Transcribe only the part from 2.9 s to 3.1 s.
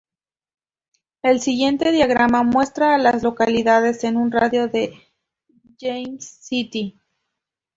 a